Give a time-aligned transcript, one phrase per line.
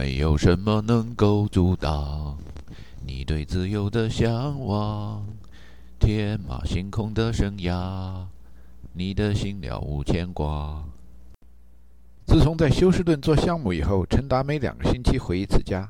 [0.00, 2.38] 没有什么能够阻挡
[3.06, 5.22] 你对自由的向往，
[5.98, 8.24] 天马行空的生涯，
[8.94, 10.82] 你的心了无牵挂。
[12.24, 15.86] 自从在休斯顿做项目以后，陈达每两个星期回一次家，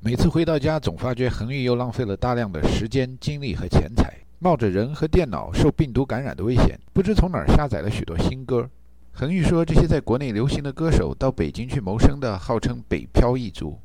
[0.00, 8.68] 每次回到家，总发觉恒玉又浪费了大量的时间、精力和钱财，冒着人和电脑受病毒感染的危险，不知从哪儿下载了许多新歌。
[9.14, 13.78] 恒玉说：“这些在国内流行的歌手到北京去谋生的，号称‘北漂一族’。”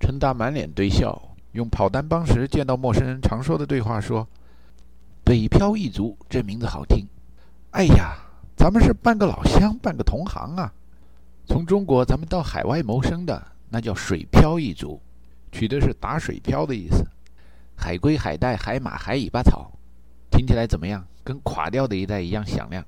[0.00, 4.26] 陈达满脸堆笑，用跑单帮时见到陌生人常说的对话说
[5.22, 7.06] ：“北漂一族，这名字好听。
[7.72, 8.16] 哎呀，
[8.56, 10.72] 咱们是半个老乡，半个同行啊。
[11.46, 14.98] 从中国咱们到海外谋生的，那叫水漂一族，
[15.52, 17.04] 取的是打水漂的意思。
[17.76, 19.70] 海龟、海带、海马、海尾巴草，
[20.30, 21.06] 听起来怎么样？
[21.22, 22.82] 跟垮掉的一代一样响亮。”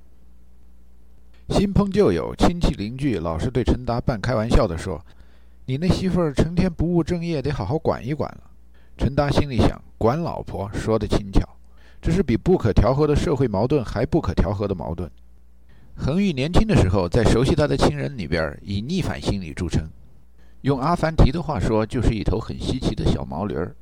[1.50, 5.04] 新朋旧友、亲戚邻居老是对陈达半开玩笑地说
[5.66, 8.50] ：“你那媳妇儿成天不务正业，得好好管一管了。”
[8.96, 11.46] 陈达心里想：“管老婆说的轻巧，
[12.00, 15.10] 这是比不可调和的社会矛盾还不可调和的矛盾。”
[15.96, 19.86] 恒玉年轻的时候，在熟悉他的亲人里边，以逆反心理著称。
[20.62, 23.74] 用阿凡提的话说，就是一头很稀奇的小毛驴儿。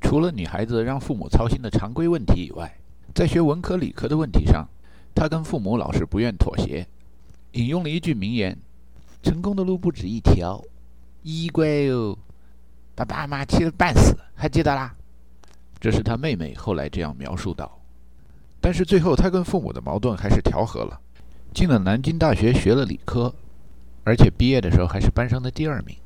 [0.00, 2.76] 除了女孩子让父母操心的常规问题以外，
[3.14, 4.68] 在学文科理科的问题上，
[5.14, 6.86] 他跟父母老是不愿妥协。
[7.54, 8.56] 引用了一句名言
[9.22, 10.60] ：“成功的路不止一条。”
[11.22, 12.18] 衣柜哦，
[12.96, 14.92] 把爸妈气得半死，还记得啦？
[15.80, 17.80] 这是他妹妹后来这样描述道。
[18.60, 21.00] 但是最后，他跟父母的矛盾还是调和了，
[21.54, 23.32] 进了南京大学学了理科，
[24.02, 25.96] 而且毕业的时候还是班上的第二名。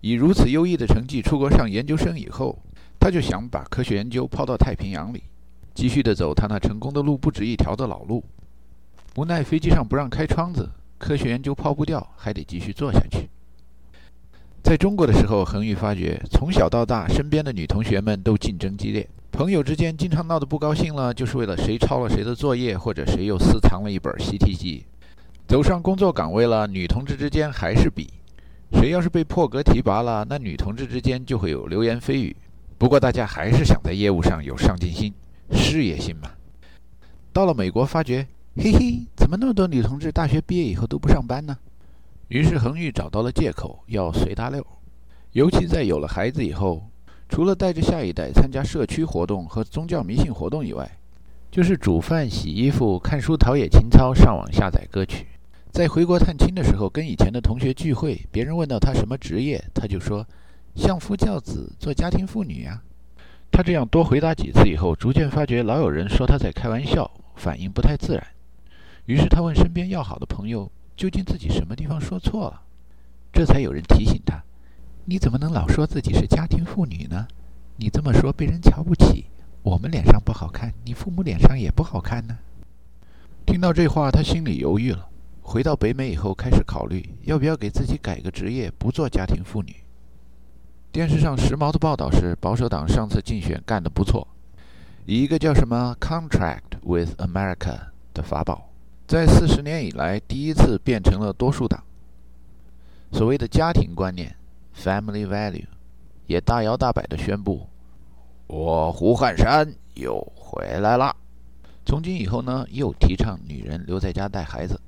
[0.00, 2.58] 以如此优异的成绩出国上研究生以后，
[2.98, 5.22] 他就想把科学研究抛到太平洋里，
[5.74, 8.24] 继续的走他那成功的路不止一条的老路。
[9.16, 10.68] 无奈飞机上不让开窗子。
[11.04, 13.28] 科学研究抛不掉，还得继续做下去。
[14.62, 24.82] 在中国的时候，恒玉发觉，从小到大，身边的女同学们都竞争激烈，朋友之间经常闹得不高兴了，就是为了谁抄了谁的作业，或者谁又私藏了一本习题集。
[25.46, 28.08] 走上工作岗位了，女同志之间还是比，
[28.72, 32.34] 谁要是被破格提拔了，那女同志之间就会有流言蜚语。
[32.78, 35.12] 不过大家还是想在业务上有上进心、
[35.50, 36.30] 事业心嘛。
[37.30, 38.26] 到了美国，发觉。
[38.56, 41.58] 嘿嘿，怎么那么多女同志大学毕业以后都不上班呢？
[42.28, 44.64] 于是恒玉找到了借口要随大溜，
[45.32, 46.88] 尤其在有了孩子以后，
[47.28, 50.88] 除了带着下一代参加社区活动和宗教迷信活动以外，
[51.50, 55.26] 就是煮饭、洗衣服、看书、陶冶情操、上网下载歌曲。
[55.72, 60.24] 在回国探亲的时候，跟以前的同学聚会，别人问到他什么职业，他就说
[60.76, 62.80] 相夫教子，做家庭妇女呀。
[63.50, 68.24] 他这样多回答几次以后，逐渐发觉老有人说他在开玩笑，反应不太自然。
[69.06, 72.62] 于是他问身边要好的朋友：“究竟自己什么地方说错了？”
[73.32, 74.42] 这才有人提醒他
[75.04, 77.26] ：“你怎么能老说自己是家庭妇女呢？
[77.76, 79.26] 你这么说被人瞧不起，
[79.62, 82.38] 我们脸上不好看，你父母脸上也不好看呢。”
[83.44, 85.08] 听到这话，他心里犹豫了。
[85.42, 89.76] 回到北美以后，开始考虑要不要给自己改个职业，不做家庭妇女。
[90.90, 94.26] 电视上时髦的报道是，保守党上次竞选干得不错，
[95.04, 97.78] 以一个叫什么 “Contract with America”
[98.14, 98.70] 的法宝。
[99.06, 101.84] 在四十年以来，第一次变成了多数党。
[103.12, 104.34] 所谓的家庭观念
[104.74, 105.66] （family value）
[106.26, 107.68] 也大摇大摆地宣布
[108.48, 111.14] ：“我胡汉山又回来了。”
[111.84, 114.80] 从今以后呢，又提倡女人留在家带孩子。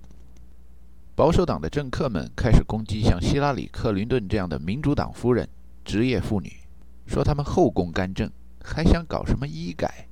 [1.15, 5.47] 保守党的政客们开始攻击像希拉里·克林顿这样的民主党夫人、
[5.85, 6.51] 职业妇女，
[7.07, 8.31] 说他们后宫干政，
[8.65, 10.09] 还想搞什么医改。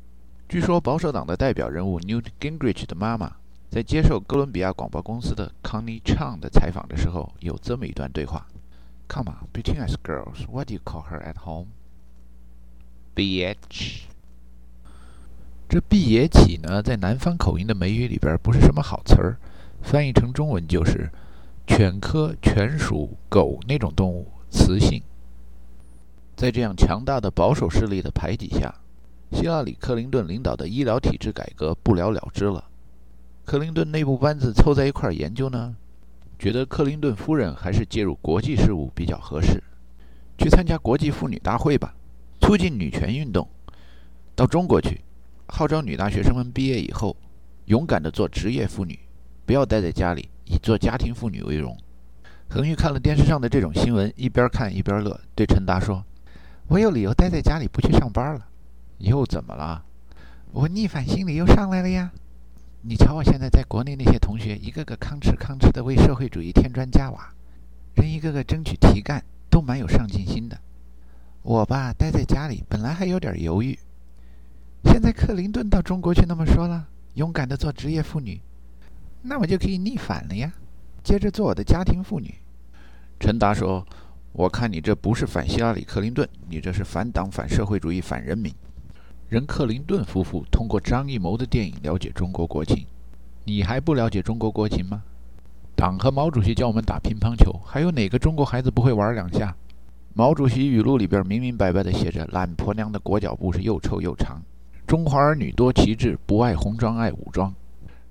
[0.47, 3.35] 据说保守党的代表人物 Newt Gingrich 的妈妈。
[3.75, 8.47] 在接受哥伦比亚广播公司的 Connie Chang 的采访的时候，有这么一段对话
[9.09, 11.67] ：“Come on, between us girls, what do you call her at home?
[13.17, 14.03] Bitch。”
[15.69, 19.39] 这“毕野起”呢，在南方口音的美语里边不是什么好词儿，
[19.83, 21.11] 翻译成中文就是
[21.67, 25.03] 犬科犬属狗那种动物，雌性。
[26.37, 28.73] 在这样强大的保守势力的排挤下，
[29.33, 32.63] 希拉里·克林顿领导的医疗体制改革不了了之了。
[33.45, 35.77] 克林顿内部班子凑在一块儿研究呢，
[36.39, 39.63] 觉得克林顿夫人还是介入国际事务比较合适，
[40.39, 41.95] 去参加国际妇女大会吧，
[42.41, 43.47] 促进女权运动。
[44.35, 45.03] 到中国去，
[45.47, 47.15] 号召女大学生们毕业以后，
[47.67, 48.99] 勇敢地做职业妇女，
[49.45, 51.77] 不要待在家里，以做家庭妇女为荣。
[52.49, 56.03] 恒玉看了电视上的这种新闻，一边看一边乐，对陈达说
[56.69, 58.47] ：“我有理由待在家里不去上班了。
[58.99, 59.85] 又怎么了？
[60.51, 62.11] 我逆反心理又上来了呀。”
[62.87, 67.33] 你瞧，我现在在国内那些同学，一个个吭哧吭哧的为社会主义添砖加瓦，
[67.95, 70.61] 人一个个争取提干，都蛮有上进心的
[71.41, 73.79] 我吧，待在家里本来还有点犹豫，
[74.85, 78.39] 现在克林顿到中国去那么说了，勇敢的做职业妇女，
[79.23, 80.53] 那我就可以逆反了呀，
[81.03, 82.35] 接着做我的家庭妇女。
[83.19, 83.87] 陈达说
[84.33, 88.55] ：“我看你这不是反希拉里·克林顿，你这是反党、反社会主义、反人民。”
[89.35, 92.87] 任克林顿夫妇通过张艺谋的电影了解中国国情，
[93.43, 95.03] 你还不了解中国国情吗？
[95.75, 99.53] 党和毛主席教我们打乒乓球，还有哪个中国孩子不会玩两下？
[100.13, 104.41] 毛主席语录里边明明白白的写着：“懒婆娘的裹脚布是又臭又长。”
[104.87, 107.53] 中华儿女多旗帜，不爱红装爱武装。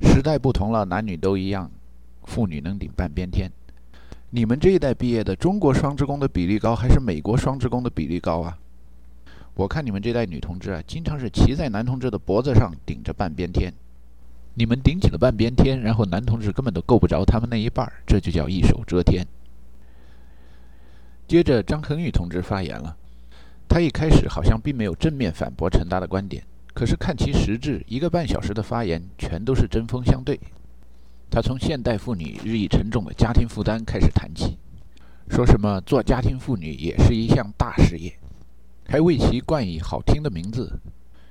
[0.02, 1.72] 时代不同了，男女都一样，
[2.26, 3.50] 妇女能顶半边天。
[4.30, 8.58] 你们这一代毕业的，中国双职工的比例高，还是美国双职工的比例高啊？
[9.56, 13.72] 我看你们这代女同志啊，经常是骑在男同志的脖子上，顶着半边天。
[14.56, 19.26] 你们顶起了半边天，然后男同志根本都够不着他们那一半儿，这就叫一手遮天。
[21.28, 22.98] 接着，张恒宇同志发言了。
[23.68, 30.40] 他一开始好像并没有正面反驳陈达的观点，可是看其实质，一个半小时的发言全都是针锋相对。
[31.32, 34.58] 他从现代妇女日益沉重的家庭负担开始谈起，
[35.30, 38.16] 说什么做家庭妇女也是一项大事业，
[38.94, 40.72] 还为其冠以好听的名字，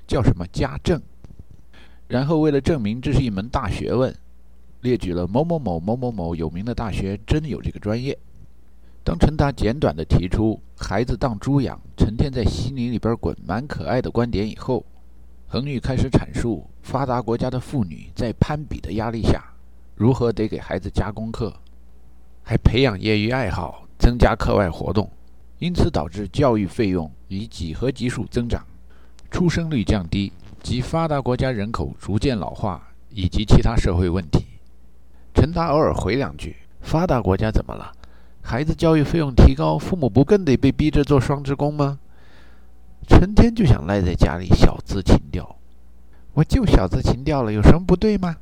[0.04, 1.00] 叫什么家政。
[2.08, 4.12] 然后为了证明这是一门大学问，
[4.80, 8.18] 列举了某某某某某某有名的大学真有这个专业。
[9.04, 14.84] 当陈达简短地提出“孩子当猪养，成天在稀泥里边滚，蛮可爱”的观点以后，
[15.46, 19.40] 恒宇开始阐述发达国家的妇女在攀比的压力下，
[19.94, 21.54] 如何得给孩子加功课，
[22.42, 25.08] 还培养业余爱好，增加课外活动，
[25.60, 27.08] 因此导致教育费用
[27.38, 28.62] 以几何级数增长，
[29.30, 30.32] 出生率降低。
[30.62, 32.80] 及发达国家人口逐渐老化，
[33.10, 34.44] 以及其他社会问题。
[35.34, 37.90] 陈达偶尔回两句：“发达国家怎么了？
[38.42, 41.98] 孩子教育费用提高，父母不更得被逼着做双职工吗？
[43.08, 45.56] 成天就想赖在家里，小资情调。
[46.34, 48.36] 我就小资情调了，有什么不对吗？”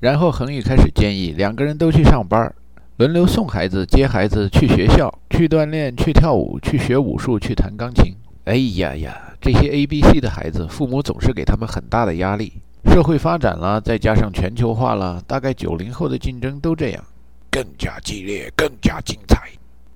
[0.00, 2.54] 然后恒宇开始建议两个人都去上班，
[2.98, 8.14] 轮流送孩子、接孩子去学校、去锻炼、去跳舞、去学武术、去弹钢琴。
[8.44, 9.34] 哎呀呀！
[9.40, 12.54] 这些 A、B、C 的孩子，父母总是给他们很大的压力。
[12.86, 17.04] 社会发展了，再加上全球化了，大概九零后的竞争都这样，
[17.50, 19.48] 更加激烈，更加精彩。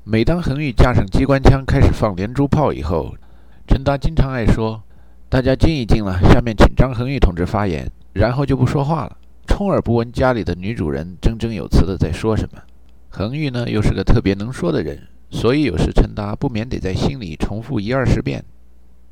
[0.04, 3.12] 每当恒宇架上机关枪开始放连珠炮以后，
[3.66, 4.80] 陈达经常爱说
[5.28, 9.16] ：“大家静一静了，下面请张恒宇同志发言。”然后就不说话了，
[9.48, 12.62] 充耳不闻家里的女主人振振有词的在说什么。
[13.08, 18.44] 恒宇呢，又是个特别能说的人，所以有时陈达不免得在心里重复一二十遍。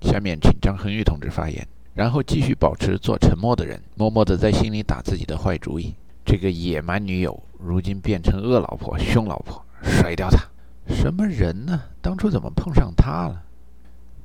[0.00, 5.94] 下面请张恒玉同志发言，然后继续保持做沉默的人，默默地在心里打自己的坏主意。
[6.24, 10.38] 这个野蛮女友如今变成恶老婆、凶老婆，甩掉她。
[10.86, 11.80] 什么人呢？
[12.02, 13.42] 当初怎么碰上她了？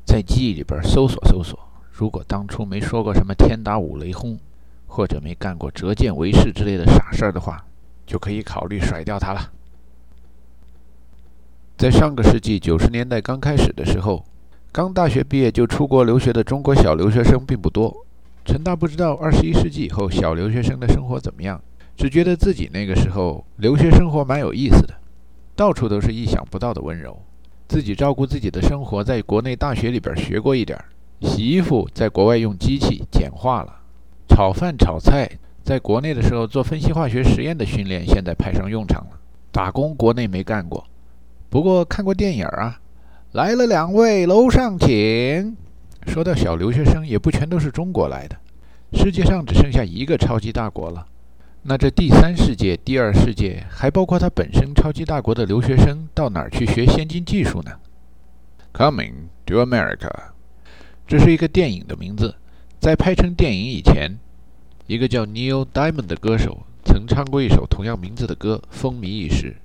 [0.06, 1.58] 在记忆里边搜索搜索，
[1.92, 4.38] 如果当初没说过什么天打五雷轰，
[4.88, 7.64] 或者没干过折剑为誓之类的傻事儿的话，
[8.06, 9.52] 就可以考虑甩掉她了。
[11.80, 14.22] 在上个世纪九十年代刚开始的时候。
[14.70, 18.06] 刚大学毕业就出国留学的中国小留学生并不多。
[18.44, 21.62] 陈大不知道二十一世纪以后小留学生的生活怎么样，
[21.96, 24.94] 只觉得自己那个时候留学生活蛮有意思的，
[25.56, 27.18] 到处都是意想不到的温柔。
[27.70, 30.84] 自己照顾自己的生活，在国内大学里边学过一点儿。
[31.22, 33.74] 洗衣服在国外用机器简化了，
[34.28, 35.32] 炒饭炒菜
[35.64, 39.12] 在国内的时候做分析化学实验的训练现在派上用场了。
[39.50, 40.86] 打工国内没干过，
[41.50, 42.80] 不过看过电影啊。
[43.34, 45.56] 来了两位，楼上请。
[46.08, 48.36] 说到小留学生，也不全都是中国来的。
[48.94, 51.06] 世界上只剩下一个超级大国了。
[51.62, 57.72] 那这第三世界、第二世界，还包括它本身超级大国的留学生，到哪儿去学先进技术呢
[58.74, 59.14] ？Coming
[59.46, 60.10] to America，
[61.06, 62.34] 这是一个电影的名字。
[62.80, 64.18] 在拍成电影以前，
[64.88, 69.58] 一个叫 Neil Diamond 的歌手曾唱过一首同样名字的歌，风靡一时。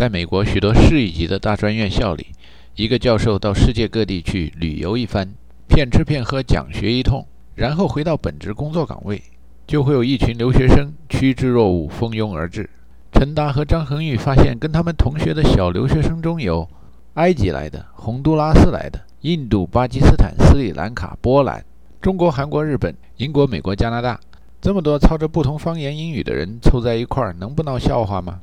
[0.00, 2.28] 在美国许多市一级的大专院校里。
[2.74, 5.28] 一个教授到世界各地去旅游一番，
[5.68, 9.22] 骗吃骗喝讲学一通，然后回到本职工作岗位，
[9.66, 12.70] 就会有一群留学生趋之若鹜，蜂拥而至。
[13.12, 16.66] 陈达和张恒玉发现，跟他们同学的小留学生中有
[17.14, 21.62] 埃及来的、洪都拉斯来的、印度、巴基斯坦、斯里兰卡、波兰、
[22.00, 24.18] 中国、韩国、日本、英国、美国、加拿大，
[24.62, 28.40] 这么多操着不同方言英语的人凑在一块儿，能不闹笑话吗？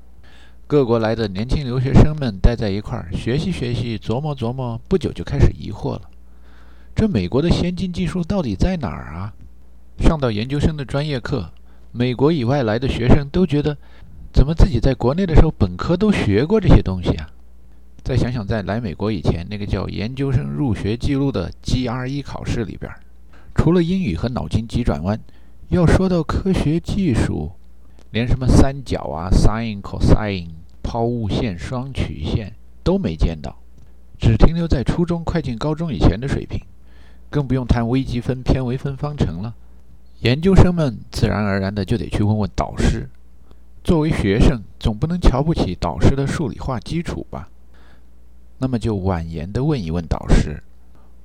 [0.68, 6.02] 各国来的年轻留学生们待在一块儿学习学习，琢磨琢磨，不久就开始疑惑了：
[6.94, 9.34] 这美国的先进技术到底在哪儿啊？
[9.98, 11.50] 上到研究生的专业课，
[11.94, 13.78] 美国以外来的学生都觉得，
[14.34, 17.30] 怎么自己在国内的时候本科都学过这些东西啊？
[18.04, 22.92] 再想想在来美国以前那个叫研究生入学记录的 GRE 考试里边，
[23.56, 25.18] 除了英语和脑筋急转弯，
[25.70, 27.54] 要说到科学技术，
[28.12, 30.50] 连什么三角啊、sin、cosine、
[30.82, 33.58] 抛物线、双曲线都没见到，
[34.18, 36.62] 只停留在初中快进高中以前的水平，
[37.30, 39.54] 更不用谈微积分、偏微分方程了。
[40.22, 43.08] 研究生们自然而然的就得去问问导师，
[43.84, 47.50] 作为学生，总不能瞧不起导师的数理化基础吧？
[48.58, 50.64] 那么就婉言的问一问导师：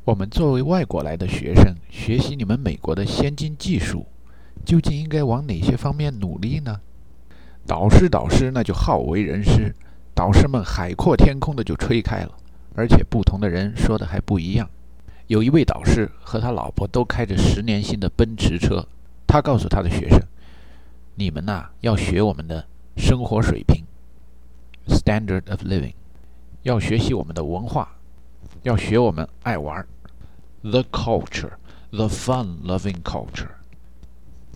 [0.05, 4.05] 我们作为外国来的学生，学习你们美国的先进技术，
[4.65, 6.81] 究竟应该往哪些方面努力呢？
[7.67, 9.75] 导师，导师，那就好为人师。
[10.15, 12.33] 导师们海阔天空的就吹开了，
[12.75, 14.69] 而且不同的人说的还不一样。
[15.27, 18.87] 有一位导师和他老婆都开着十年新的奔驰车，
[19.27, 20.21] 他告诉他的学生：
[21.15, 22.67] 你们呐，要学我们的
[22.97, 23.85] 生活水平
[24.89, 25.95] （standard of living）。
[26.63, 27.97] 要学习我们的文化，
[28.63, 29.85] 要学我们爱玩
[30.63, 33.49] ，the culture，the fun-loving culture。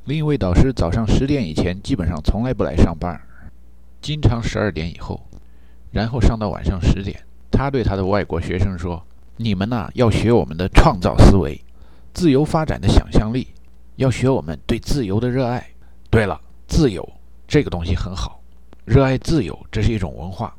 [0.07, 3.21] 另一位导师早上十点以前基本上从来不来上班，
[4.01, 5.21] 经常十二点以后，
[5.91, 7.21] 然后上到晚上十点。
[7.51, 9.05] 他对他的外国学生说
[9.37, 11.61] ：“你们呐，要学我们的创造思维，
[12.15, 13.49] 自由发展的想象力，
[13.97, 15.67] 要学我们对自由的热爱。
[16.09, 17.05] 对了，自由
[17.49, 18.41] 这个东西很好，
[18.85, 20.55] 热爱自由，这是一种文化。”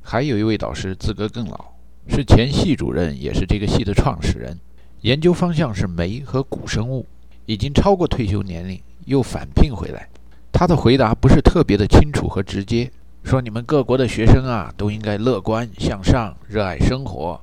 [0.00, 1.72] 还有一位导师资格更老，
[2.06, 4.56] 是前系主任，也是这个系的创始人，
[5.00, 7.04] 研究方向是酶和古生物，
[7.46, 10.08] 已经超过退休年龄，又返聘回来。
[10.52, 12.90] 他的回答不是特别的清楚和直接，
[13.22, 17.40] 说你们各国的学生啊，都应该乐观向上，热爱生活，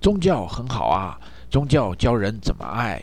[0.00, 1.18] 宗教很好啊，
[1.50, 3.02] 宗教教人怎么爱。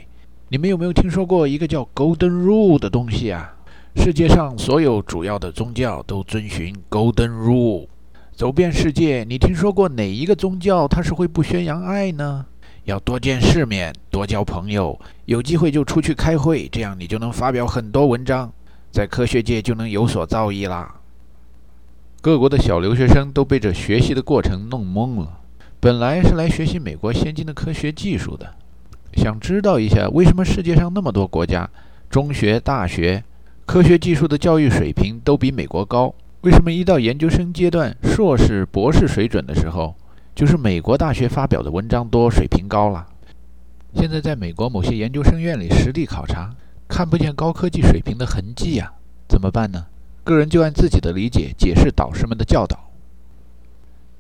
[0.50, 3.54] 你们有没有听说过一个叫 Golden Rule 的东西啊？
[3.96, 7.88] 世界上所有主要的宗教都遵循 Golden Rule。
[8.34, 12.46] 走遍世界，你听说过哪一个宗教它是会不宣扬爱呢？
[12.86, 18.52] 要多见世面，多交朋友，有机会就出去开会，这样你就能发表很多文章，
[18.92, 20.96] 在科学界就能有所造诣啦。
[22.22, 25.40] 各国的小留学生都被这学习的过程弄懵了。
[25.80, 28.54] 本来是来学习美国先进的科学技术的，
[29.14, 31.70] 想知道一下为什么世界上那么多国家
[32.10, 33.24] 中学、大学
[33.66, 36.14] 科学技术的教育水平都比美国高。
[36.42, 39.96] 为什么一到研究生阶段、硕士、博士水准的时候，
[40.34, 43.06] 就是美国大学发表的文章多、水平高了？
[43.94, 46.56] 现在在美国某些研究生院里实地考察，
[46.88, 48.94] 看不见高科技水平的痕迹呀，
[49.28, 49.88] 怎么办呢？
[50.24, 52.92] 个人就按自己的理解解释导师们的教导，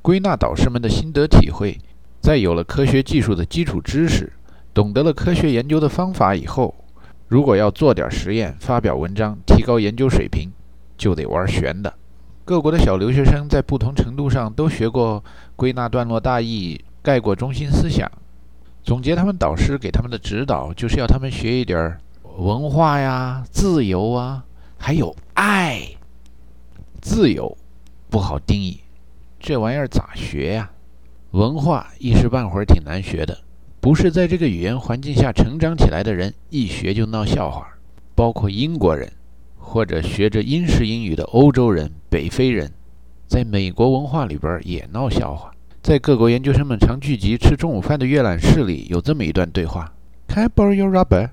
[0.01, 1.79] 归纳导师们的心得体会，
[2.19, 4.33] 在有了科学技术的基础知识，
[4.73, 6.75] 懂得了科学研究的方法以后，
[7.27, 10.51] 如果要做点实验、发表文章、提高研究水平，
[10.97, 11.93] 就得玩悬的。
[12.51, 15.23] 各国的小留学生在不同程度上都学过
[15.55, 18.11] 归纳段落大意、概括中心思想。
[18.83, 21.97] 总结他们导师给他们的指导，就是要他们学一点
[22.39, 24.43] 文化呀、自由啊，
[24.77, 25.81] 还有爱。
[26.99, 27.57] 自由
[28.09, 28.81] 不好定义，
[29.39, 30.69] 这玩意儿咋学呀？
[31.31, 33.39] 文化一时半会儿挺难学的，
[33.79, 37.65] 不是在这个语言环境下成长起来的人，一学就闹笑话，
[38.13, 39.09] 包括英国人。
[39.61, 42.69] 或者学着英式英语的欧洲人、北非人，
[43.27, 45.53] 在美国文化里边也闹笑话。
[45.81, 49.93] 在各国研究生们常聚集吃中午饭的阅览室里，有这么一段对话
[50.27, 51.29] ：Can I borrow your rubber?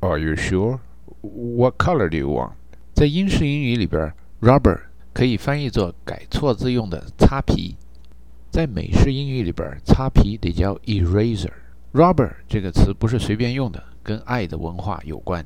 [0.00, 0.78] Are you sure?
[1.20, 2.52] What color do you want?
[2.94, 4.80] 在英式英语里边，rubber
[5.12, 7.76] 可以翻译作改错字用的擦皮；
[8.50, 11.52] 在美式英语里边，擦皮得叫 eraser。
[11.92, 15.44] rubber 这个词不是随便用的，跟爱的文化有关。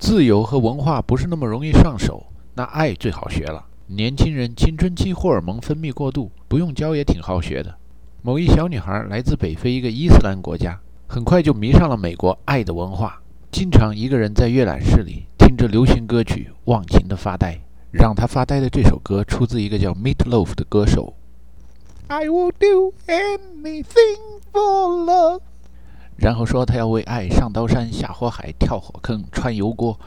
[0.00, 3.66] 自由和文化不是那么容易上手，那爱最好学了。
[3.86, 7.76] 年轻人青春期荷尔蒙分泌过度，不用教也挺好学的。
[8.22, 13.20] 某一小女孩来自北非一个伊斯兰国家，很快就迷上了美国爱的文化，
[13.52, 17.60] 经常一个人在阅览室里听着流行歌曲忘情的发呆。
[17.92, 21.12] 让她发呆的这首歌出自一个叫 Meatloaf 的歌手。
[22.06, 25.40] I will do anything for love。
[26.20, 29.98] 然后说他要为爱上刀山下火海跳火坑穿油锅，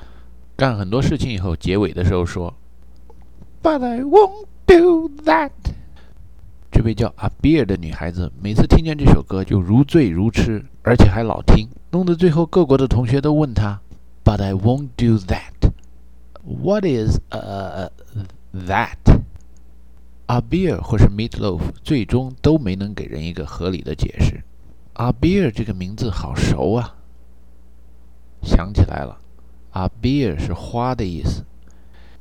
[0.55, 2.53] 干很多事情以后，结尾的时候说
[3.63, 5.49] ，But I won't do that。
[6.71, 13.81] 这位叫阿比尔的女孩子每次听见这首歌就如醉如痴，而且还老听，弄得最后各国的同学都问她
[14.23, 15.71] ，But I won't do that。
[16.43, 17.89] What is uh
[18.53, 18.97] that？
[20.27, 24.43] 阿比尔或是 Meatloaf 最终都没能给人一个合理的解释。
[24.93, 26.95] 阿比尔这个名字好熟啊！
[28.43, 29.17] 想起来了，
[29.71, 31.43] 阿比尔是花的意思。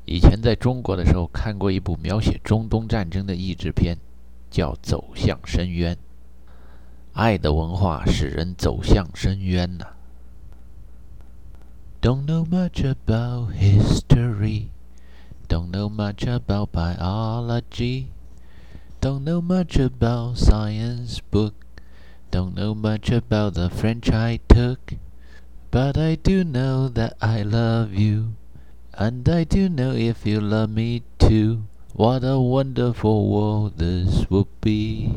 [0.05, 3.99] 以前在中国的时候看过一部描写中东战争的译制片，
[4.51, 5.97] 叫走向深渊。
[7.13, 9.87] 爱的文化使人走向深渊呐。
[12.01, 14.71] Don't know much about history,
[15.47, 18.07] don't know much about biology,
[19.01, 21.53] don't know much about science book,
[22.33, 24.95] don't know much about the French I took,
[25.71, 28.37] but I do know that I love you,
[28.95, 34.49] and I do know if you love me too, what a wonderful world this would
[34.63, 35.13] be.